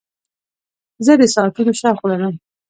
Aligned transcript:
زه 1.05 1.13
د 1.19 1.23
ساعتونو 1.35 1.71
شوق 1.81 1.99
لرم. 2.09 2.33